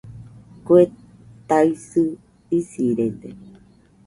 Kue 0.65 0.81
taisɨ 1.47 2.03
isirede 2.57 3.29